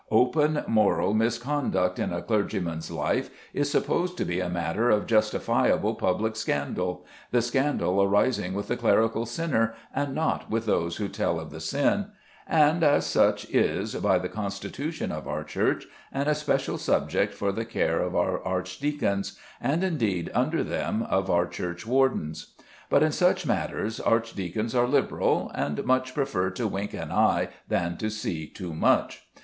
Open 0.09 0.63
moral 0.65 1.13
misconduct 1.13 1.99
in 1.99 2.11
a 2.11 2.23
clergyman's 2.23 2.89
life 2.89 3.29
is 3.53 3.69
supposed 3.69 4.17
to 4.17 4.25
be 4.25 4.41
matter 4.41 4.89
of 4.89 5.05
justifiable 5.05 5.93
public 5.93 6.35
scandal 6.35 7.05
the 7.29 7.39
scandal 7.39 8.01
arising 8.01 8.55
with 8.55 8.67
the 8.67 8.75
clerical 8.75 9.27
sinner, 9.27 9.75
and 9.93 10.15
not 10.15 10.49
with 10.49 10.65
those 10.65 10.95
who 10.95 11.07
tell 11.07 11.39
of 11.39 11.51
the 11.51 11.59
sin 11.59 12.07
and, 12.47 12.83
as 12.83 13.05
such, 13.05 13.45
is, 13.51 13.93
by 13.93 14.17
the 14.17 14.27
constitution 14.27 15.11
of 15.11 15.27
our 15.27 15.43
Church, 15.43 15.85
an 16.11 16.27
especial 16.27 16.79
subject 16.79 17.31
for 17.31 17.51
the 17.51 17.63
care 17.63 17.99
of 17.99 18.15
our 18.15 18.43
archdeacons, 18.43 19.37
and 19.61 19.83
indeed, 19.83 20.31
under 20.33 20.63
them, 20.63 21.03
of 21.03 21.29
our 21.29 21.45
churchwardens. 21.45 22.55
But 22.89 23.03
in 23.03 23.11
such 23.11 23.45
matters 23.45 23.99
archdeacons 23.99 24.73
are 24.73 24.87
liberal, 24.87 25.51
and 25.53 25.85
much 25.85 26.15
prefer 26.15 26.49
to 26.49 26.67
wink 26.67 26.95
an 26.95 27.11
eye 27.11 27.49
than 27.67 27.97
to 27.97 28.09
see 28.09 28.47
too 28.47 28.73
much. 28.73 29.27